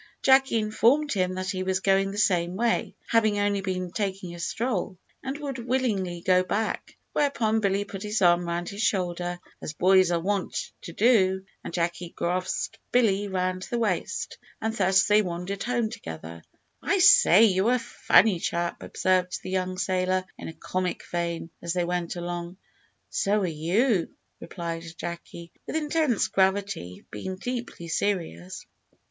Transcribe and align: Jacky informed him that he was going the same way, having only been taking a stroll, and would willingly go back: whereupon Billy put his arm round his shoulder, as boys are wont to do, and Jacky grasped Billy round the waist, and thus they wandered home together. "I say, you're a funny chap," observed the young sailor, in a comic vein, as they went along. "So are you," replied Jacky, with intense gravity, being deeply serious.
Jacky 0.23 0.57
informed 0.57 1.13
him 1.13 1.35
that 1.35 1.51
he 1.51 1.61
was 1.61 1.79
going 1.79 2.09
the 2.09 2.17
same 2.17 2.55
way, 2.55 2.95
having 3.07 3.37
only 3.37 3.61
been 3.61 3.91
taking 3.91 4.33
a 4.33 4.39
stroll, 4.39 4.97
and 5.21 5.37
would 5.37 5.59
willingly 5.59 6.21
go 6.21 6.41
back: 6.41 6.97
whereupon 7.13 7.59
Billy 7.59 7.85
put 7.85 8.01
his 8.01 8.19
arm 8.19 8.45
round 8.47 8.67
his 8.69 8.81
shoulder, 8.81 9.39
as 9.61 9.73
boys 9.73 10.09
are 10.09 10.19
wont 10.19 10.71
to 10.81 10.91
do, 10.91 11.45
and 11.63 11.71
Jacky 11.71 12.09
grasped 12.09 12.79
Billy 12.91 13.27
round 13.27 13.67
the 13.69 13.77
waist, 13.77 14.39
and 14.59 14.75
thus 14.75 15.03
they 15.03 15.21
wandered 15.21 15.61
home 15.61 15.91
together. 15.91 16.41
"I 16.81 16.97
say, 16.97 17.43
you're 17.43 17.73
a 17.75 17.77
funny 17.77 18.39
chap," 18.39 18.81
observed 18.81 19.43
the 19.43 19.51
young 19.51 19.77
sailor, 19.77 20.25
in 20.35 20.47
a 20.47 20.53
comic 20.53 21.05
vein, 21.11 21.51
as 21.61 21.73
they 21.73 21.85
went 21.85 22.15
along. 22.15 22.57
"So 23.11 23.41
are 23.41 23.45
you," 23.45 24.09
replied 24.39 24.95
Jacky, 24.97 25.51
with 25.67 25.75
intense 25.75 26.27
gravity, 26.27 27.05
being 27.11 27.35
deeply 27.35 27.87
serious. 27.87 28.65